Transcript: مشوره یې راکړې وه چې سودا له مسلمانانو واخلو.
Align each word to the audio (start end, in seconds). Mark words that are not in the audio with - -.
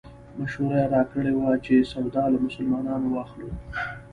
مشوره 0.39 0.77
یې 0.81 0.91
راکړې 0.95 1.33
وه 1.35 1.51
چې 1.65 1.89
سودا 1.91 2.23
له 2.33 2.37
مسلمانانو 2.45 3.07
واخلو. 3.11 3.49